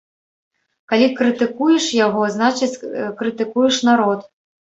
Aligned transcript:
Калі 0.93 1.09
крытыкуеш 1.19 1.85
яго, 2.05 2.23
значыць, 2.35 2.79
крытыкуеш 3.19 3.75
народ. 3.91 4.19